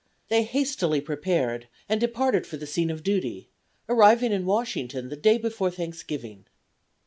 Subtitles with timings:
[0.29, 3.49] They hastily prepared and departed for the scene of duty,
[3.87, 6.45] arriving in Washington the day before Thanksgiving.